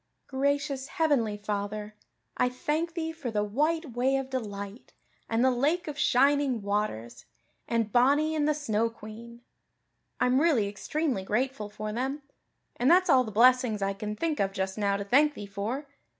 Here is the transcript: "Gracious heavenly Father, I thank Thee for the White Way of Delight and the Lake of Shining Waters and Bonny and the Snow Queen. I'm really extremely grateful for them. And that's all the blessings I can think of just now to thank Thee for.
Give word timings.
"Gracious 0.25 0.87
heavenly 0.87 1.37
Father, 1.37 1.93
I 2.35 2.49
thank 2.49 2.95
Thee 2.95 3.11
for 3.11 3.29
the 3.29 3.43
White 3.43 3.91
Way 3.91 4.15
of 4.15 4.31
Delight 4.31 4.93
and 5.29 5.45
the 5.45 5.51
Lake 5.51 5.87
of 5.87 5.95
Shining 5.95 6.63
Waters 6.63 7.25
and 7.67 7.91
Bonny 7.91 8.33
and 8.35 8.47
the 8.47 8.55
Snow 8.55 8.89
Queen. 8.89 9.41
I'm 10.19 10.41
really 10.41 10.67
extremely 10.67 11.21
grateful 11.23 11.69
for 11.69 11.93
them. 11.93 12.23
And 12.77 12.89
that's 12.89 13.11
all 13.11 13.23
the 13.23 13.31
blessings 13.31 13.83
I 13.83 13.93
can 13.93 14.15
think 14.15 14.39
of 14.39 14.53
just 14.53 14.75
now 14.75 14.97
to 14.97 15.03
thank 15.03 15.35
Thee 15.35 15.45
for. 15.45 15.85